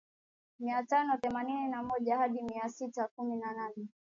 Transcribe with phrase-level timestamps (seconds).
[0.59, 3.87] Mia tano themanini na moja hadi mia sita kumi na nane